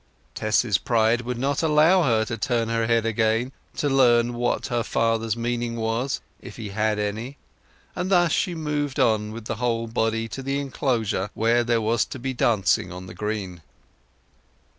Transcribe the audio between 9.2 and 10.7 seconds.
with the whole body to the